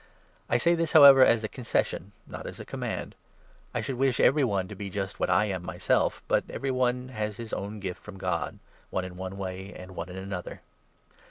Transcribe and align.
I 0.49 0.57
say 0.57 0.73
this, 0.73 0.93
however, 0.93 1.23
as 1.23 1.43
a 1.43 1.47
concession, 1.47 2.11
not 2.25 2.45
6 2.45 2.49
as 2.55 2.59
a 2.59 2.65
command. 2.65 3.13
I 3.71 3.81
should 3.81 3.97
wish 3.97 4.19
every 4.19 4.43
one 4.43 4.67
to 4.67 4.73
be 4.75 4.89
just 4.89 5.19
what 5.19 5.29
I 5.29 5.45
am 5.45 5.61
7 5.61 5.65
myself. 5.67 6.23
But 6.27 6.43
every 6.49 6.71
one 6.71 7.09
has 7.09 7.37
his 7.37 7.53
own 7.53 7.79
gift 7.79 8.01
from 8.01 8.17
God— 8.17 8.57
one 8.89 9.05
in 9.05 9.15
one 9.15 9.37
way, 9.37 9.71
and 9.75 9.95
one 9.95 10.09
in 10.09 10.17
another. 10.17 10.61